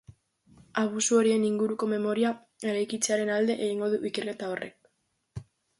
[0.83, 2.33] Abusu horien inguruko memoria
[2.71, 4.95] eraikitzearen alde egingo du ikerketa horrek.